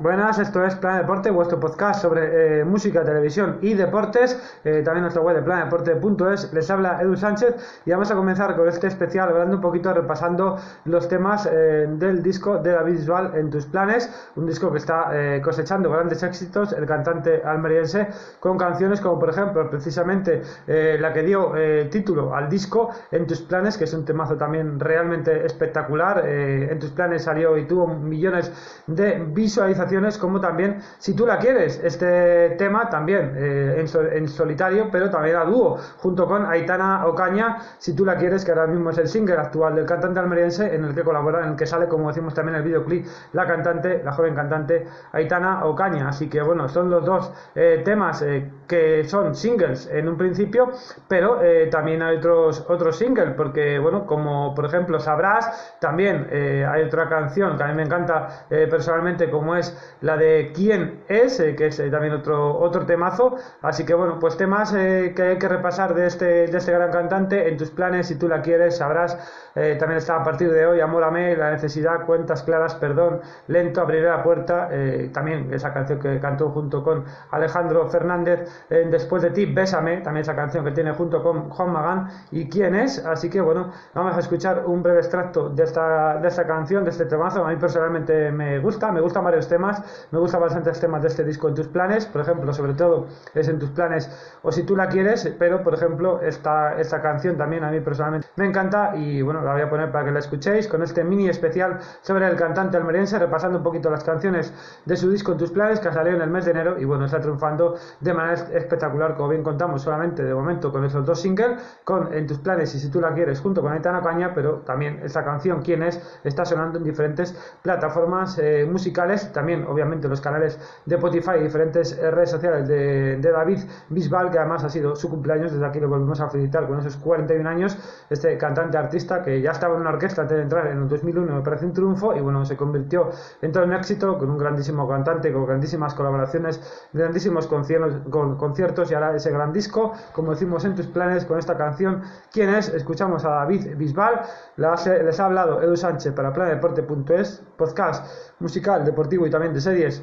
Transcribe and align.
Buenas, 0.00 0.38
esto 0.38 0.64
es 0.64 0.76
Plan 0.76 0.96
Deporte, 0.96 1.30
vuestro 1.30 1.60
podcast 1.60 2.00
sobre 2.00 2.60
eh, 2.60 2.64
música, 2.64 3.04
televisión 3.04 3.58
y 3.60 3.74
deportes. 3.74 4.58
Eh, 4.64 4.80
también 4.82 5.02
nuestra 5.02 5.20
web 5.20 5.36
de 5.36 5.42
planedeporte.es. 5.42 6.54
Les 6.54 6.70
habla 6.70 7.02
Edu 7.02 7.16
Sánchez 7.16 7.82
y 7.84 7.90
vamos 7.90 8.10
a 8.10 8.14
comenzar 8.14 8.56
con 8.56 8.66
este 8.66 8.86
especial 8.86 9.28
hablando 9.28 9.56
un 9.56 9.60
poquito, 9.60 9.92
repasando 9.92 10.56
los 10.86 11.06
temas 11.06 11.46
eh, 11.52 11.86
del 11.86 12.22
disco 12.22 12.56
de 12.56 12.72
David 12.72 12.94
Bisbal 12.94 13.32
en 13.34 13.50
tus 13.50 13.66
planes. 13.66 14.30
Un 14.36 14.46
disco 14.46 14.72
que 14.72 14.78
está 14.78 15.40
cosechando 15.42 15.90
grandes 15.90 16.22
éxitos, 16.22 16.72
el 16.72 16.86
cantante 16.86 17.42
almeriense, 17.44 18.08
con 18.38 18.56
canciones 18.56 19.02
como 19.02 19.18
por 19.18 19.28
ejemplo 19.28 19.68
precisamente 19.68 20.42
la 20.66 21.12
que 21.12 21.22
dio 21.22 21.52
título 21.90 22.34
al 22.34 22.48
disco 22.48 22.90
En 23.10 23.26
tus 23.26 23.42
planes, 23.42 23.76
que 23.76 23.84
es 23.84 23.92
un 23.92 24.04
temazo 24.04 24.36
también 24.36 24.80
realmente 24.80 25.44
espectacular. 25.44 26.26
en 26.26 26.78
tus 26.78 26.90
planes 26.90 27.24
salió 27.24 27.58
y 27.58 27.66
tuvo 27.66 27.86
millones 27.86 28.50
de 28.86 29.22
visualizaciones 29.28 29.89
como 30.20 30.40
también, 30.40 30.80
si 30.98 31.14
tú 31.14 31.26
la 31.26 31.38
quieres, 31.38 31.80
este 31.82 32.50
tema 32.50 32.88
también 32.88 33.34
eh, 33.36 33.84
en, 34.12 34.28
solitario, 34.28 34.88
pero 34.90 35.10
también 35.10 35.36
a 35.36 35.44
dúo, 35.44 35.78
junto 35.98 36.26
con 36.26 36.46
Aitana 36.46 37.06
Ocaña, 37.06 37.58
si 37.78 37.94
tú 37.94 38.04
la 38.04 38.16
quieres, 38.16 38.44
que 38.44 38.52
ahora 38.52 38.66
mismo 38.66 38.90
es 38.90 38.98
el 38.98 39.08
single 39.08 39.36
actual 39.36 39.74
del 39.74 39.86
cantante 39.86 40.20
almeriense, 40.20 40.74
en 40.74 40.84
el 40.84 40.94
que 40.94 41.02
colabora, 41.02 41.40
en 41.40 41.50
el 41.50 41.56
que 41.56 41.66
sale, 41.66 41.88
como 41.88 42.08
decimos 42.08 42.34
también 42.34 42.56
en 42.56 42.62
el 42.62 42.68
videoclip, 42.68 43.06
la 43.32 43.46
cantante, 43.46 44.00
la 44.04 44.12
joven 44.12 44.34
cantante 44.34 44.86
Aitana 45.12 45.64
Ocaña. 45.64 46.08
Así 46.08 46.28
que 46.28 46.40
bueno, 46.40 46.68
son 46.68 46.88
los 46.88 47.04
dos 47.04 47.32
eh, 47.54 47.82
temas 47.84 48.22
eh, 48.22 48.50
que 48.68 49.04
son 49.04 49.34
singles 49.34 49.88
en 49.92 50.08
un 50.08 50.16
principio, 50.16 50.70
pero 51.08 51.40
también 51.70 52.02
hay 52.02 52.18
otros, 52.18 52.64
otros 52.68 52.96
singles, 52.96 53.34
porque 53.36 53.78
bueno, 53.78 54.06
como 54.06 54.54
por 54.54 54.66
ejemplo 54.66 55.00
sabrás, 55.00 55.76
también 55.80 56.28
hay 56.30 56.82
otra 56.82 57.08
canción 57.08 57.56
que 57.56 57.64
a 57.64 57.66
mí 57.68 57.74
me 57.74 57.82
encanta 57.82 58.46
personalmente, 58.48 59.30
como 59.30 59.56
es 59.56 59.76
la 60.00 60.16
de 60.16 60.52
quién 60.54 61.02
es, 61.08 61.40
eh, 61.40 61.54
que 61.56 61.66
es 61.66 61.78
eh, 61.78 61.90
también 61.90 62.14
otro, 62.14 62.58
otro 62.58 62.86
temazo. 62.86 63.36
Así 63.62 63.84
que 63.84 63.94
bueno, 63.94 64.18
pues 64.18 64.36
temas 64.36 64.74
eh, 64.74 65.12
que 65.14 65.22
hay 65.22 65.38
que 65.38 65.48
repasar 65.48 65.94
de 65.94 66.06
este, 66.06 66.24
de 66.46 66.56
este 66.56 66.72
gran 66.72 66.90
cantante 66.90 67.48
en 67.48 67.56
tus 67.56 67.70
planes, 67.70 68.08
si 68.08 68.16
tú 68.16 68.28
la 68.28 68.42
quieres, 68.42 68.78
sabrás. 68.78 69.18
también 69.54 69.98
está 69.98 70.16
a 70.16 70.24
partir 70.24 70.50
de 70.52 70.64
hoy, 70.66 70.80
Amórame, 70.80 71.36
La 71.36 71.50
necesidad, 71.50 72.06
Cuentas 72.06 72.42
claras, 72.42 72.74
Perdón, 72.76 73.20
Lento, 73.48 73.80
Abriré 73.80 74.08
la 74.08 74.22
puerta. 74.22 74.70
también 75.12 75.52
esa 75.52 75.72
canción 75.72 75.98
que 75.98 76.20
cantó 76.20 76.50
junto 76.50 76.82
con 76.82 77.04
Alejandro 77.30 77.88
Fernández, 77.88 78.48
Después 78.68 79.22
de 79.22 79.30
ti, 79.30 79.46
Bésame, 79.46 79.98
también 79.98 80.22
esa 80.22 80.36
canción 80.36 80.64
que 80.64 80.70
tiene 80.72 80.92
junto 80.92 81.22
con 81.22 81.50
Juan 81.50 81.72
Magán. 81.72 82.08
¿Y 82.30 82.48
quién 82.48 82.74
es? 82.74 83.04
Así 83.04 83.28
que 83.28 83.40
bueno, 83.40 83.72
vamos 83.94 84.16
a 84.16 84.20
escuchar 84.20 84.64
un 84.66 84.82
breve 84.82 85.00
extracto 85.00 85.48
de 85.48 85.64
esta, 85.64 86.18
de 86.18 86.28
esta 86.28 86.46
canción, 86.46 86.84
de 86.84 86.90
este 86.90 87.06
temazo. 87.06 87.44
A 87.44 87.48
mí 87.48 87.56
personalmente 87.56 88.30
me 88.30 88.58
gusta, 88.60 88.92
me 88.92 89.00
gustan 89.00 89.24
varios 89.24 89.48
temas 89.48 89.69
me 90.10 90.18
gustan 90.18 90.40
bastantes 90.40 90.80
temas 90.80 91.02
de 91.02 91.08
este 91.08 91.24
disco 91.24 91.48
en 91.48 91.54
tus 91.54 91.68
planes, 91.68 92.06
por 92.06 92.20
ejemplo, 92.20 92.52
sobre 92.52 92.74
todo 92.74 93.06
es 93.34 93.48
en 93.48 93.58
tus 93.58 93.70
planes 93.70 94.10
o 94.42 94.52
si 94.52 94.62
tú 94.64 94.76
la 94.76 94.88
quieres, 94.88 95.34
pero 95.38 95.62
por 95.62 95.74
ejemplo 95.74 96.20
esta, 96.20 96.78
esta 96.80 97.02
canción 97.02 97.36
también 97.36 97.64
a 97.64 97.70
mí 97.70 97.80
personalmente 97.80 98.28
me 98.36 98.46
encanta 98.46 98.96
y 98.96 99.22
bueno, 99.22 99.42
la 99.42 99.52
voy 99.52 99.62
a 99.62 99.70
poner 99.70 99.90
para 99.92 100.04
que 100.04 100.12
la 100.12 100.18
escuchéis 100.18 100.68
con 100.68 100.82
este 100.82 101.04
mini 101.04 101.28
especial 101.28 101.78
sobre 102.02 102.26
el 102.28 102.36
cantante 102.36 102.76
almeriense, 102.76 103.18
repasando 103.18 103.58
un 103.58 103.64
poquito 103.64 103.90
las 103.90 104.04
canciones 104.04 104.52
de 104.84 104.96
su 104.96 105.10
disco 105.10 105.32
en 105.32 105.38
tus 105.38 105.50
planes 105.50 105.80
que 105.80 105.92
salió 105.92 106.14
en 106.14 106.22
el 106.22 106.30
mes 106.30 106.44
de 106.44 106.52
enero 106.52 106.78
y 106.78 106.84
bueno, 106.84 107.04
está 107.04 107.20
triunfando 107.20 107.76
de 108.00 108.14
manera 108.14 108.34
espectacular, 108.52 109.16
como 109.16 109.28
bien 109.28 109.42
contamos, 109.42 109.82
solamente 109.82 110.22
de 110.22 110.34
momento 110.34 110.72
con 110.72 110.84
esos 110.84 111.04
dos 111.04 111.20
singles, 111.20 111.58
con 111.84 112.12
En 112.12 112.26
tus 112.26 112.38
planes 112.38 112.74
y 112.74 112.80
si 112.80 112.90
tú 112.90 113.00
la 113.00 113.12
quieres, 113.14 113.40
junto 113.40 113.62
con 113.62 113.72
Aitana 113.72 114.00
Caña, 114.02 114.32
pero 114.34 114.58
también 114.58 115.00
esta 115.04 115.24
canción, 115.24 115.62
¿Quién 115.62 115.82
es?, 115.82 116.00
está 116.24 116.44
sonando 116.44 116.78
en 116.78 116.84
diferentes 116.84 117.34
plataformas 117.62 118.38
eh, 118.38 118.66
musicales, 118.70 119.32
también 119.32 119.59
obviamente 119.68 120.08
los 120.08 120.20
canales 120.20 120.58
de 120.86 120.94
Spotify 120.96 121.32
y 121.40 121.44
diferentes 121.44 121.92
eh, 121.92 122.10
redes 122.10 122.30
sociales 122.30 122.68
de, 122.68 123.18
David 123.20 123.60
Bisbal, 123.88 124.30
que 124.30 124.38
además 124.38 124.64
ha 124.64 124.68
sido 124.68 124.96
su 124.96 125.08
cumpleaños, 125.08 125.52
desde 125.52 125.64
aquí 125.64 125.80
lo 125.80 125.88
volvemos 125.88 126.20
a 126.20 126.28
felicitar 126.28 126.66
con 126.66 126.78
esos 126.78 126.96
41 126.96 127.48
años, 127.48 127.78
este 128.08 128.36
cantante 128.36 128.76
artista 128.76 129.22
que 129.22 129.40
ya 129.40 129.52
estaba 129.52 129.74
en 129.74 129.82
una 129.82 129.90
orquesta 129.90 130.22
antes 130.22 130.36
de 130.36 130.42
entrar 130.42 130.66
en 130.66 130.78
el 130.78 130.88
2001, 130.88 131.34
me 131.34 131.40
parece 131.42 131.66
un 131.66 131.72
triunfo, 131.72 132.14
y 132.16 132.20
bueno, 132.20 132.44
se 132.44 132.56
convirtió 132.56 133.10
en 133.40 133.52
todo 133.52 133.64
un 133.64 133.72
éxito 133.72 134.18
con 134.18 134.30
un 134.30 134.38
grandísimo 134.38 134.88
cantante, 134.88 135.32
con 135.32 135.46
grandísimas 135.46 135.94
colaboraciones, 135.94 136.60
grandísimos 136.92 137.46
conciertos 137.46 138.90
y 138.90 138.94
ahora 138.94 139.14
ese 139.14 139.30
gran 139.30 139.52
disco, 139.52 139.92
como 140.12 140.32
decimos 140.32 140.64
en 140.64 140.74
tus 140.74 140.86
planes, 140.86 141.24
con 141.24 141.38
esta 141.38 141.56
canción, 141.56 142.02
¿quién 142.32 142.50
es? 142.50 142.68
Escuchamos 142.68 143.24
a 143.24 143.30
David 143.30 143.76
Bisbal, 143.76 144.22
les 144.56 145.20
ha 145.20 145.24
hablado 145.24 145.62
Edu 145.62 145.76
Sánchez 145.76 146.12
para 146.14 146.32
planedeporte.es, 146.32 147.42
podcast 147.60 148.32
musical, 148.40 148.84
deportivo 148.84 149.26
y 149.26 149.30
también 149.30 149.52
de 149.52 149.60
series 149.60 150.02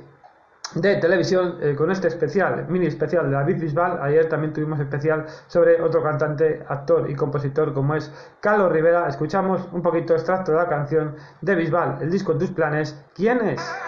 de 0.75 0.97
televisión 0.97 1.57
eh, 1.61 1.75
con 1.75 1.89
este 1.91 2.07
especial, 2.07 2.67
mini 2.69 2.87
especial 2.87 3.25
de 3.25 3.31
David 3.31 3.59
Bisbal. 3.61 3.99
Ayer 4.01 4.29
también 4.29 4.53
tuvimos 4.53 4.79
especial 4.79 5.25
sobre 5.47 5.81
otro 5.81 6.03
cantante, 6.03 6.63
actor 6.67 7.09
y 7.09 7.15
compositor 7.15 7.73
como 7.73 7.95
es 7.95 8.11
Carlos 8.41 8.71
Rivera. 8.71 9.07
Escuchamos 9.07 9.67
un 9.71 9.81
poquito 9.81 10.13
extracto 10.13 10.51
de 10.51 10.57
la 10.57 10.67
canción 10.67 11.15
de 11.41 11.55
Bisbal, 11.55 11.97
el 12.01 12.11
disco 12.11 12.33
en 12.33 12.39
tus 12.39 12.51
planes. 12.51 13.01
¿Quién 13.15 13.41
es? 13.41 13.86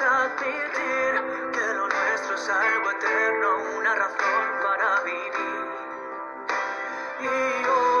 admitir 0.00 1.50
que 1.52 1.74
lo 1.74 1.88
nuestro 1.88 2.34
es 2.34 2.48
algo 2.48 2.90
eterno, 2.92 3.48
una 3.78 3.94
razón 3.94 4.44
para 4.62 5.02
vivir. 5.02 5.66
Y 7.20 7.64
yo 7.64 7.91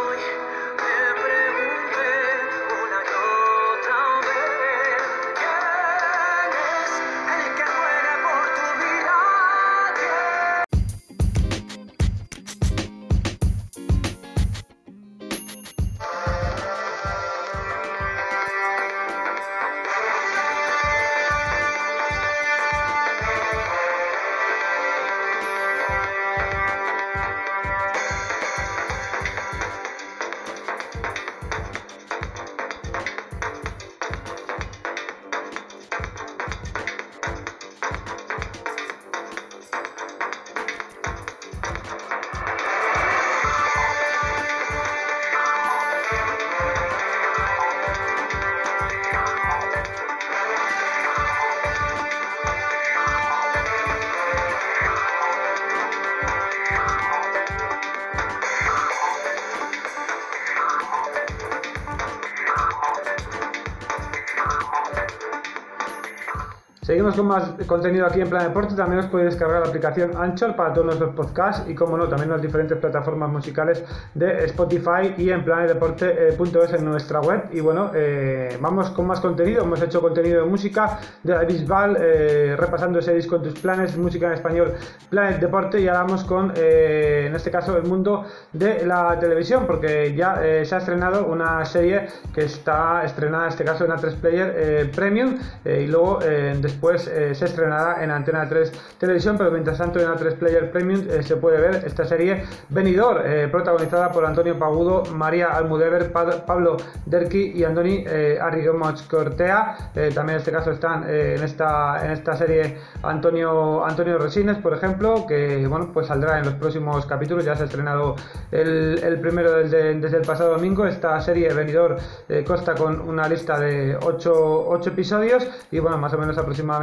Seguimos 67.02 67.16
con 67.16 67.26
más 67.26 67.66
contenido 67.66 68.06
aquí 68.06 68.20
en 68.20 68.30
Plan 68.30 68.44
Deporte. 68.44 68.76
También 68.76 69.00
os 69.00 69.06
podéis 69.06 69.30
descargar 69.30 69.60
la 69.62 69.66
aplicación 69.66 70.12
Anchor 70.16 70.54
para 70.54 70.72
todos 70.72 70.86
nuestros 70.86 71.12
podcasts 71.16 71.68
y, 71.68 71.74
como 71.74 71.96
no, 71.96 72.06
también 72.06 72.30
las 72.30 72.40
diferentes 72.40 72.78
plataformas 72.78 73.28
musicales 73.28 73.82
de 74.14 74.44
Spotify 74.44 75.12
y 75.18 75.30
en 75.30 75.44
planedeporte.es 75.44 76.72
en 76.74 76.84
nuestra 76.84 77.20
web. 77.20 77.46
Y 77.50 77.58
bueno, 77.58 77.90
eh, 77.92 78.56
vamos 78.60 78.90
con 78.90 79.08
más 79.08 79.18
contenido. 79.18 79.64
Hemos 79.64 79.82
hecho 79.82 80.00
contenido 80.00 80.44
de 80.44 80.48
música 80.48 81.00
de 81.24 81.34
la 81.34 81.42
Bisbal, 81.42 81.96
eh, 81.98 82.54
repasando 82.56 83.00
ese 83.00 83.14
disco 83.14 83.34
en 83.34 83.42
tus 83.42 83.58
planes, 83.58 83.96
música 83.96 84.28
en 84.28 84.34
español, 84.34 84.72
Planet 85.10 85.40
Deporte. 85.40 85.80
Y 85.80 85.88
ahora 85.88 86.04
vamos 86.04 86.22
con, 86.22 86.52
eh, 86.54 87.24
en 87.26 87.34
este 87.34 87.50
caso, 87.50 87.76
el 87.76 87.82
mundo 87.82 88.26
de 88.52 88.86
la 88.86 89.18
televisión, 89.18 89.66
porque 89.66 90.14
ya 90.14 90.36
se 90.64 90.72
ha 90.72 90.78
estrenado 90.78 91.26
una 91.26 91.64
serie 91.64 92.06
que 92.32 92.44
está 92.44 93.02
estrenada, 93.04 93.46
en 93.46 93.48
este 93.48 93.64
caso, 93.64 93.84
en 93.86 93.90
A3 93.90 94.20
Player 94.20 94.90
Premium. 94.92 95.36
y 95.64 95.86
luego, 95.86 96.20
después 96.20 96.91
después 96.92 97.38
se 97.38 97.44
estrenará 97.44 98.02
en 98.02 98.10
Antena 98.10 98.48
3 98.48 98.72
Televisión, 98.98 99.36
pero 99.38 99.50
mientras 99.50 99.78
tanto 99.78 99.98
en 100.00 100.08
A3 100.08 100.36
Player 100.36 100.70
Premium 100.70 101.06
se 101.22 101.36
puede 101.36 101.60
ver 101.60 101.84
esta 101.86 102.04
serie 102.04 102.44
Venidor, 102.68 103.22
protagonizada 103.50 104.10
por 104.12 104.24
Antonio 104.24 104.58
Pagudo, 104.58 105.04
María 105.14 105.48
Almudever, 105.48 106.12
Pablo 106.12 106.76
Derqui 107.06 107.52
y 107.54 107.64
Andoni 107.64 108.04
Arrigomoch 108.40 109.06
Cortea. 109.08 109.76
también 110.14 110.30
en 110.30 110.36
este 110.36 110.52
caso 110.52 110.70
están 110.70 111.04
en, 111.08 111.42
esta, 111.42 112.04
en 112.04 112.12
esta 112.12 112.36
serie 112.36 112.78
Antonio, 113.02 113.84
Antonio 113.84 114.18
Resines, 114.18 114.58
por 114.58 114.74
ejemplo, 114.74 115.26
que 115.26 115.66
bueno, 115.66 115.90
pues 115.92 116.06
saldrá 116.06 116.38
en 116.38 116.44
los 116.44 116.54
próximos 116.54 117.06
capítulos, 117.06 117.44
ya 117.44 117.56
se 117.56 117.62
ha 117.62 117.66
estrenado 117.66 118.16
el, 118.50 119.18
primero 119.20 119.52
desde, 119.52 119.94
desde, 119.94 120.18
el 120.18 120.26
pasado 120.26 120.50
domingo, 120.52 120.86
esta 120.86 121.20
serie 121.20 121.52
Venidor 121.52 121.96
eh, 122.28 122.44
consta 122.46 122.74
con 122.74 123.00
una 123.00 123.28
lista 123.28 123.58
de 123.58 123.96
8, 124.00 124.80
episodios 124.86 125.46
y 125.70 125.78
bueno, 125.78 125.98
más 125.98 126.12
o 126.12 126.18
menos 126.18 126.36
aproximadamente 126.38 126.81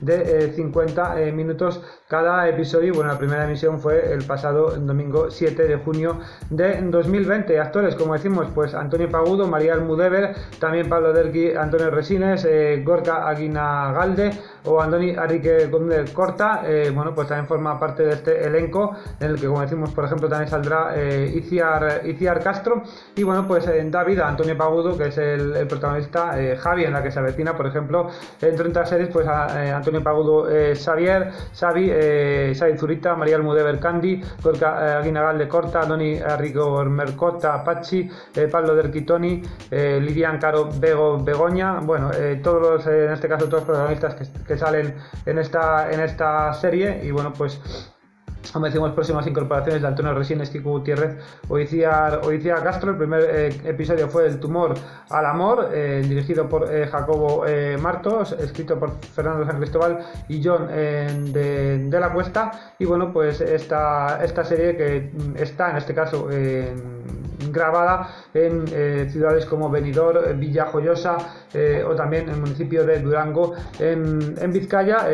de 0.00 0.52
50 0.54 1.18
eh, 1.18 1.28
eh, 1.28 1.32
minutos 1.32 1.82
cada 2.08 2.48
episodio. 2.48 2.94
Bueno, 2.94 3.12
la 3.12 3.18
primera 3.18 3.44
emisión 3.44 3.80
fue 3.80 4.12
el 4.12 4.24
pasado 4.24 4.76
domingo 4.76 5.30
7 5.30 5.64
de 5.64 5.76
junio 5.76 6.20
de 6.50 6.80
2020. 6.82 7.58
Actores, 7.58 7.94
como 7.94 8.14
decimos, 8.14 8.48
pues 8.54 8.74
Antonio 8.74 9.08
Pagudo, 9.08 9.46
María 9.46 9.74
Almudever, 9.74 10.34
también 10.58 10.88
Pablo 10.88 11.12
Derqui, 11.12 11.54
Antonio 11.54 11.90
Resines, 11.90 12.46
Gorka 12.84 13.28
Aguina 13.28 13.92
Galde 13.92 14.30
o 14.64 14.80
Andoni 14.80 15.16
Arrique 15.16 15.70
Corta, 16.14 16.62
bueno, 16.94 17.14
pues 17.14 17.28
también 17.28 17.46
forma 17.46 17.78
parte 17.78 18.04
de 18.04 18.12
este 18.12 18.46
elenco 18.46 18.96
en 19.20 19.30
el 19.30 19.40
que, 19.40 19.46
como 19.46 19.60
decimos, 19.60 19.90
por 19.90 20.04
ejemplo, 20.04 20.28
también 20.28 20.48
saldrá 20.48 20.92
eh, 20.94 21.32
Iciar, 21.34 22.42
Castro 22.42 22.82
y 23.16 23.22
bueno, 23.22 23.46
pues 23.46 23.66
en 23.66 23.90
David, 23.90 24.20
Antonio 24.20 24.56
Pagudo, 24.56 24.96
que 24.96 25.08
es 25.08 25.18
el, 25.18 25.66
protagonista, 25.66 26.40
eh, 26.40 26.56
Javi, 26.56 26.84
en 26.84 26.92
la 26.92 27.02
que 27.02 27.10
se 27.10 27.18
avecina, 27.18 27.56
por 27.56 27.66
ejemplo, 27.66 28.08
entre 28.40 28.68
otras 28.68 28.88
series, 28.88 29.08
pues 29.08 29.26
eh, 29.26 29.30
Antonio 29.74 30.02
Pagudo, 30.02 30.46
Xavier, 30.74 31.30
Xavi, 31.52 32.54
Xavi 32.54 32.78
Zurita, 32.78 33.14
María 33.14 33.36
Almudever 33.36 33.78
Candy, 33.78 34.22
Gorka 34.42 34.98
Aguinagal 34.98 35.38
de 35.38 35.48
Corta, 35.48 35.80
Andoni 35.80 36.18
Arrigo 36.18 36.84
Mercota, 36.84 37.62
Pachi, 37.64 38.08
Pablo 38.50 38.74
Derquitoni, 38.74 39.42
Lidian 39.70 40.38
Caro 40.38 40.68
Bego 40.78 41.18
Begoña, 41.22 41.80
bueno, 41.80 42.10
todos 42.42 42.62
los, 42.62 42.86
en 42.86 43.12
este 43.12 43.28
caso, 43.28 43.46
todos 43.46 43.60
los 43.60 43.64
protagonistas 43.64 44.14
que, 44.14 44.24
que 44.44 44.56
salen 44.56 44.94
en 45.26 45.38
esta, 45.38 45.90
en 45.90 46.00
esta 46.00 46.52
serie. 46.54 47.00
Y 47.02 47.10
bueno, 47.10 47.32
pues 47.36 47.91
como 48.50 48.66
decimos, 48.66 48.92
próximas 48.92 49.26
incorporaciones 49.26 49.82
de 49.82 49.88
Antonio 49.88 50.14
Resines, 50.14 50.50
Kiko 50.50 50.70
Gutiérrez 50.70 51.16
o 51.48 51.58
Castro. 52.62 52.92
El 52.92 52.96
primer 52.96 53.22
eh, 53.22 53.60
episodio 53.64 54.08
fue 54.08 54.26
El 54.26 54.40
tumor 54.40 54.74
al 55.10 55.26
amor, 55.26 55.70
eh, 55.72 56.04
dirigido 56.06 56.48
por 56.48 56.72
eh, 56.72 56.86
Jacobo 56.86 57.44
Martos, 57.80 58.32
escrito 58.32 58.78
por 58.78 58.92
Fernando 59.14 59.46
San 59.46 59.58
Cristóbal 59.58 59.98
y 60.28 60.42
John 60.42 60.66
de, 60.68 61.86
de, 61.88 62.00
la 62.00 62.12
Cuesta. 62.12 62.74
Y 62.78 62.84
bueno, 62.84 63.12
pues 63.12 63.40
esta, 63.40 64.22
esta 64.24 64.44
serie 64.44 64.76
que 64.76 65.10
está 65.36 65.70
en 65.70 65.76
este 65.76 65.94
caso 65.94 66.28
grabada 67.50 68.08
en 68.34 68.66
ciudades 69.10 69.46
como 69.46 69.70
Benidorm, 69.70 70.38
Villa 70.38 70.66
Joyosa 70.66 71.16
o 71.86 71.94
también 71.94 72.28
el 72.28 72.36
municipio 72.36 72.84
de 72.84 73.00
Durango 73.00 73.54
en, 73.78 74.34
en 74.40 74.52
Vizcaya, 74.52 75.06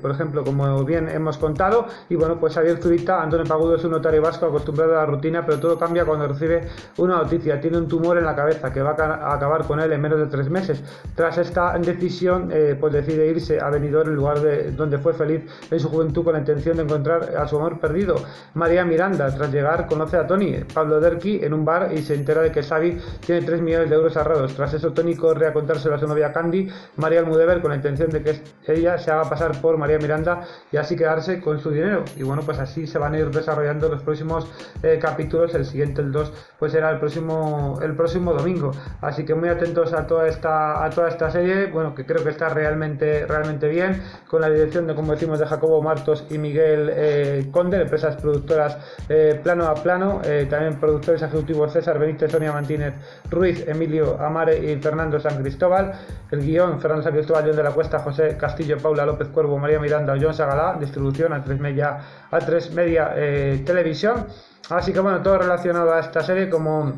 por 0.00 0.10
ejemplo, 0.10 0.44
como 0.44 0.84
bien 0.84 1.08
hemos 1.08 1.38
contado. 1.38 1.86
Y 2.08 2.16
bueno, 2.16 2.38
pues 2.38 2.54
Xavier 2.54 2.78
Zurita, 2.78 3.22
Antonio 3.22 3.46
Pagudo 3.46 3.76
es 3.76 3.84
un 3.84 3.92
notario 3.92 4.22
vasco 4.22 4.46
acostumbrado 4.46 4.92
a 4.92 4.96
la 5.02 5.06
rutina, 5.06 5.44
pero 5.44 5.58
todo 5.58 5.78
cambia 5.78 6.04
cuando 6.04 6.28
recibe 6.28 6.68
una 6.98 7.16
noticia. 7.16 7.60
Tiene 7.60 7.78
un 7.78 7.88
tumor 7.88 8.18
en 8.18 8.24
la 8.24 8.34
cabeza 8.34 8.72
que 8.72 8.82
va 8.82 8.90
a 8.90 9.34
acabar 9.34 9.64
con 9.64 9.80
él 9.80 9.92
en 9.92 10.00
menos 10.00 10.18
de 10.18 10.26
tres 10.26 10.48
meses. 10.50 10.82
Tras 11.14 11.38
esta 11.38 11.78
decisión, 11.78 12.50
eh, 12.52 12.76
pues 12.78 12.92
decide 12.92 13.26
irse 13.26 13.60
a 13.60 13.70
Benidorm, 13.70 14.10
el 14.10 14.16
lugar 14.16 14.40
de, 14.40 14.72
donde 14.72 14.98
fue 14.98 15.14
feliz 15.14 15.42
en 15.70 15.80
su 15.80 15.88
juventud 15.88 16.24
con 16.24 16.34
la 16.34 16.40
intención 16.40 16.76
de 16.76 16.82
encontrar 16.84 17.36
a 17.36 17.46
su 17.48 17.56
amor 17.56 17.78
perdido. 17.80 18.16
María 18.54 18.84
Miranda, 18.84 19.34
tras 19.34 19.52
llegar, 19.52 19.86
conoce 19.86 20.16
a 20.16 20.26
Tony, 20.26 20.64
Pablo 20.72 21.00
Derqui, 21.00 21.40
un 21.54 21.64
bar 21.64 21.90
y 21.92 21.98
se 22.02 22.14
entera 22.14 22.42
de 22.42 22.50
que 22.50 22.62
Xavi 22.62 22.98
tiene 23.24 23.42
3 23.42 23.60
millones 23.60 23.90
de 23.90 23.96
euros 23.96 24.16
ahorrados. 24.16 24.54
Tras 24.54 24.74
eso, 24.74 24.92
Tony 24.92 25.14
corre 25.16 25.46
a 25.46 25.52
su 25.78 26.06
novia 26.06 26.32
Candy, 26.32 26.68
María 26.96 27.20
Almudever, 27.20 27.60
con 27.60 27.70
la 27.70 27.76
intención 27.76 28.10
de 28.10 28.22
que 28.22 28.42
ella 28.66 28.98
se 28.98 29.10
haga 29.10 29.28
pasar 29.28 29.60
por 29.60 29.76
María 29.76 29.98
Miranda 29.98 30.42
y 30.70 30.76
así 30.76 30.96
quedarse 30.96 31.40
con 31.40 31.60
su 31.60 31.70
dinero. 31.70 32.04
Y 32.16 32.22
bueno, 32.22 32.42
pues 32.42 32.58
así 32.58 32.86
se 32.86 32.98
van 32.98 33.14
a 33.14 33.18
ir 33.18 33.30
desarrollando 33.30 33.88
los 33.88 34.02
próximos 34.02 34.46
eh, 34.82 34.98
capítulos. 35.00 35.54
El 35.54 35.64
siguiente, 35.64 36.00
el 36.00 36.12
2, 36.12 36.32
pues 36.58 36.72
será 36.72 36.90
el 36.90 36.98
próximo, 36.98 37.78
el 37.82 37.94
próximo 37.94 38.32
domingo. 38.32 38.72
Así 39.00 39.24
que 39.24 39.34
muy 39.34 39.48
atentos 39.48 39.92
a 39.92 40.06
toda 40.06 40.28
esta, 40.28 40.84
a 40.84 40.90
toda 40.90 41.08
esta 41.08 41.30
serie, 41.30 41.66
bueno, 41.66 41.94
que 41.94 42.04
creo 42.06 42.22
que 42.24 42.30
está 42.30 42.48
realmente, 42.48 43.26
realmente 43.26 43.68
bien, 43.68 44.02
con 44.28 44.40
la 44.40 44.50
dirección 44.50 44.86
de, 44.86 44.94
como 44.94 45.12
decimos, 45.12 45.38
de 45.38 45.46
Jacobo 45.46 45.82
Martos 45.82 46.24
y 46.30 46.38
Miguel 46.38 46.90
eh, 46.92 47.48
Conde, 47.50 47.80
empresas 47.80 48.16
productoras 48.16 48.76
eh, 49.08 49.40
plano 49.42 49.66
a 49.66 49.74
plano, 49.74 50.20
también 50.48 50.78
productores 50.78 51.22
ejecutivos 51.22 51.41
César 51.68 51.98
Benítez, 51.98 52.30
Sonia 52.30 52.52
Martínez, 52.52 52.94
Ruiz, 53.30 53.66
Emilio 53.66 54.20
Amare 54.20 54.58
y 54.58 54.76
Fernando 54.80 55.20
San 55.20 55.40
Cristóbal. 55.42 55.92
El 56.30 56.40
guion, 56.40 56.80
Fernando 56.80 57.04
San 57.04 57.12
Cristóbal, 57.12 57.44
John 57.46 57.56
de 57.56 57.62
la 57.62 57.70
Cuesta, 57.70 57.98
José 57.98 58.36
Castillo, 58.36 58.78
Paula 58.78 59.06
López 59.06 59.28
Cuervo, 59.28 59.58
María 59.58 59.78
Miranda, 59.78 60.14
John 60.20 60.34
Sagalá, 60.34 60.76
distribución 60.78 61.32
a 61.32 61.42
tres 61.42 61.58
media 61.60 61.98
a 62.30 62.38
tres 62.38 62.72
media 62.72 63.12
eh, 63.16 63.62
televisión. 63.64 64.26
Así 64.70 64.92
que 64.92 65.00
bueno, 65.00 65.22
todo 65.22 65.38
relacionado 65.38 65.92
a 65.92 66.00
esta 66.00 66.22
serie 66.22 66.48
como 66.48 66.92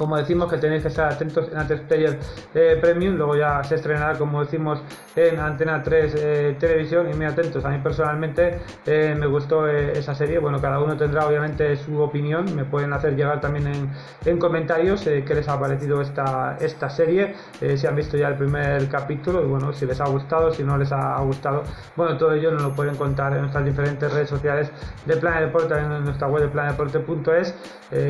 como 0.00 0.16
decimos 0.16 0.50
que 0.50 0.56
tenéis 0.56 0.80
que 0.80 0.88
estar 0.88 1.12
atentos 1.12 1.48
en 1.52 1.58
Antena 1.58 1.82
Player 1.86 2.18
eh, 2.54 2.78
Premium, 2.80 3.16
luego 3.16 3.36
ya 3.36 3.62
se 3.62 3.74
estrenará 3.74 4.16
como 4.16 4.42
decimos 4.42 4.82
en 5.14 5.38
Antena 5.38 5.82
3 5.82 6.14
eh, 6.16 6.56
Televisión 6.58 7.10
y 7.12 7.14
muy 7.14 7.26
atentos. 7.26 7.62
A 7.66 7.68
mí 7.68 7.76
personalmente 7.82 8.60
eh, 8.86 9.14
me 9.18 9.26
gustó 9.26 9.68
esa 9.68 10.14
serie, 10.14 10.38
bueno, 10.38 10.58
cada 10.58 10.80
uno 10.80 10.96
tendrá 10.96 11.26
obviamente 11.26 11.76
su 11.76 12.00
opinión, 12.00 12.46
me 12.56 12.64
pueden 12.64 12.94
hacer 12.94 13.14
llegar 13.14 13.42
también 13.42 13.66
en, 13.66 13.90
en 14.24 14.38
comentarios 14.38 15.02
qué 15.02 15.34
les 15.34 15.46
ha 15.50 15.60
parecido 15.60 16.00
esta, 16.00 16.56
esta 16.58 16.88
serie, 16.88 17.34
si 17.76 17.86
han 17.86 17.94
visto 17.94 18.16
ya 18.16 18.28
el 18.28 18.36
primer 18.36 18.88
capítulo 18.88 19.42
y 19.42 19.48
bueno, 19.48 19.70
si 19.74 19.84
les 19.84 20.00
ha 20.00 20.08
gustado, 20.08 20.50
si 20.50 20.64
no 20.64 20.78
les 20.78 20.92
ha 20.92 21.20
gustado, 21.20 21.62
bueno, 21.94 22.16
todo 22.16 22.32
ello 22.32 22.52
nos 22.52 22.62
lo 22.62 22.72
pueden 22.72 22.96
contar 22.96 23.34
en 23.34 23.42
nuestras 23.42 23.66
diferentes 23.66 24.10
redes 24.10 24.30
sociales 24.30 24.70
de 25.04 25.16
Plan 25.18 25.44
Deporte, 25.44 25.74
en 25.74 26.04
nuestra 26.04 26.26
web 26.26 26.44
de 26.44 26.48
planedeporte.es, 26.48 27.54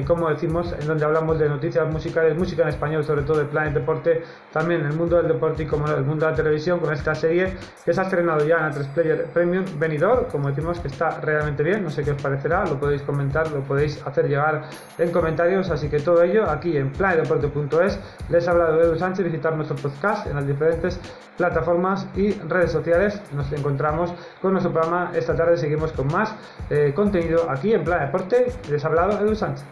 como 0.06 0.28
decimos, 0.28 0.72
en 0.78 0.86
donde 0.86 1.04
hablamos 1.04 1.38
de 1.40 1.48
noticias 1.48 1.79
musicales, 1.88 2.36
música 2.36 2.62
en 2.62 2.68
español, 2.68 3.04
sobre 3.04 3.22
todo 3.22 3.38
de 3.38 3.44
Planet 3.44 3.74
Deporte, 3.74 4.22
también 4.52 4.82
el 4.82 4.92
mundo 4.92 5.16
del 5.16 5.28
deporte 5.28 5.62
y 5.62 5.66
como 5.66 5.86
el 5.86 6.04
mundo 6.04 6.26
de 6.26 6.32
la 6.32 6.36
televisión, 6.36 6.78
con 6.78 6.92
esta 6.92 7.14
serie 7.14 7.54
que 7.84 7.92
se 7.92 8.00
ha 8.00 8.04
estrenado 8.04 8.44
ya 8.44 8.58
en 8.58 8.72
A3 8.72 8.94
Player 8.94 9.24
Premium 9.32 9.64
Venidor, 9.78 10.28
como 10.30 10.48
decimos 10.48 10.80
que 10.80 10.88
está 10.88 11.20
realmente 11.20 11.62
bien, 11.62 11.82
no 11.82 11.90
sé 11.90 12.02
qué 12.02 12.12
os 12.12 12.22
parecerá, 12.22 12.64
lo 12.64 12.78
podéis 12.78 13.02
comentar, 13.02 13.50
lo 13.50 13.60
podéis 13.60 14.04
hacer 14.06 14.28
llegar 14.28 14.62
en 14.98 15.10
comentarios, 15.10 15.70
así 15.70 15.88
que 15.88 16.00
todo 16.00 16.22
ello 16.22 16.48
aquí 16.48 16.76
en 16.76 16.90
planetdeporte.es. 16.92 17.98
Les 18.28 18.46
ha 18.46 18.50
hablado 18.50 18.80
Edu 18.80 18.96
Sánchez, 18.96 19.24
visitar 19.24 19.54
nuestro 19.54 19.76
podcast 19.76 20.26
en 20.26 20.36
las 20.36 20.46
diferentes 20.46 21.00
plataformas 21.36 22.06
y 22.16 22.32
redes 22.32 22.72
sociales. 22.72 23.20
Nos 23.32 23.50
encontramos 23.52 24.12
con 24.42 24.52
nuestro 24.52 24.72
programa 24.72 25.10
esta 25.14 25.34
tarde, 25.34 25.56
seguimos 25.56 25.92
con 25.92 26.06
más 26.08 26.34
eh, 26.68 26.92
contenido 26.94 27.50
aquí 27.50 27.72
en 27.72 27.84
Plan 27.84 28.06
Deporte. 28.06 28.52
Les 28.68 28.84
ha 28.84 28.88
hablado 28.88 29.18
Edu 29.20 29.34
Sánchez. 29.34 29.64